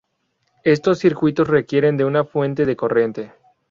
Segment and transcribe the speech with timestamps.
[0.63, 3.33] Estos circuitos requieren de una fuente de corriente.